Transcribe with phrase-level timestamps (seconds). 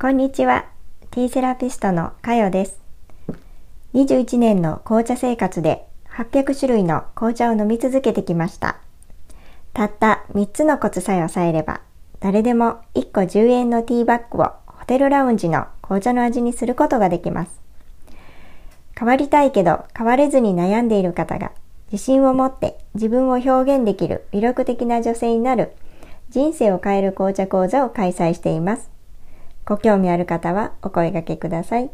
[0.00, 0.66] こんにちは。
[1.10, 2.80] ティーセラピストのかよです。
[3.94, 8.76] 21年の紅茶生活で800種類の紅茶を飲み続けてきました。
[9.72, 11.80] たった3つのコツさえ押さえれば、
[12.20, 17.60] 誰でも1個10円のティーバッグをホテルラウンジの紅茶の味にすることができます。
[18.96, 21.50] 変わりたいけど変われずに悩んでいる方が
[21.90, 25.72] 自信を持って自分を表現できる魅力的な女性になる
[26.30, 28.96] 人生を変える紅茶講座を開催しています。
[29.68, 31.90] ご興味ある方はお声掛けください。